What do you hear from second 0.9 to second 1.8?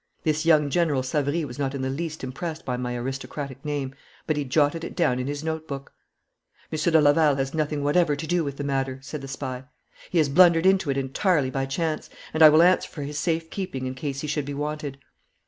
Savary was not